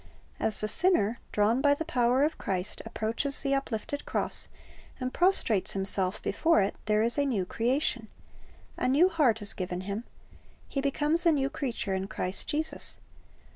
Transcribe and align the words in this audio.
"'As 0.47 0.59
the 0.61 0.67
sinner, 0.67 1.19
drawn 1.31 1.61
by 1.61 1.75
the 1.75 1.85
power 1.85 2.23
of 2.23 2.39
Christ, 2.39 2.81
approaches 2.87 3.41
the 3.43 3.53
uplifted 3.53 4.03
cross, 4.03 4.47
and 4.99 5.13
prostrates 5.13 5.73
himself 5.73 6.19
before 6.23 6.59
it, 6.63 6.73
there 6.87 7.03
is 7.03 7.19
a 7.19 7.25
new 7.27 7.45
creation. 7.45 8.07
A 8.77 8.87
new 8.87 9.09
heart 9.09 9.43
is 9.43 9.53
given 9.53 9.81
him. 9.81 10.05
He 10.67 10.81
becomes 10.81 11.23
a 11.27 11.31
new 11.31 11.51
creature 11.51 11.93
in 11.93 12.07
Christ 12.07 12.47
Jesus. 12.47 12.97